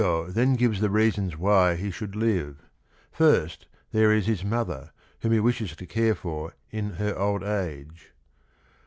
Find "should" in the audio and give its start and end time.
1.91-2.15